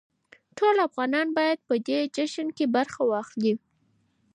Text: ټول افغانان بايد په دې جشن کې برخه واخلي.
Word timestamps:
ټول 0.57 0.75
افغانان 0.87 1.27
بايد 1.37 1.59
په 1.67 1.75
دې 1.87 1.99
جشن 2.15 2.47
کې 2.57 2.65
برخه 2.75 3.01
واخلي. 3.11 3.53